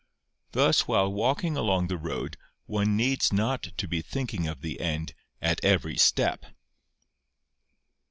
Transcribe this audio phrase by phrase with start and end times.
[0.53, 5.13] Thus while walking along the road one needs not to be thinking of the end
[5.43, 6.43] at every step.